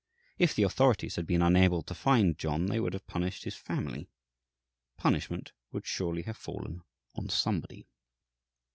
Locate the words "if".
0.39-0.55